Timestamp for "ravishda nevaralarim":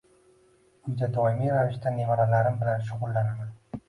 1.55-2.57